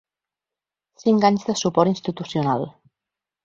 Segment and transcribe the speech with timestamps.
[1.03, 2.69] Cinc anys de suport institucional.